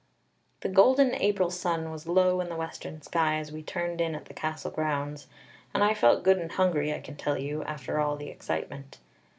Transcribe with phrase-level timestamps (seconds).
[0.61, 4.25] The golden April sun was low in the western sky as we turned in at
[4.25, 5.27] the castle grounds,
[5.75, 8.97] and I felt good and hungry, I can tell you, after all the excitement.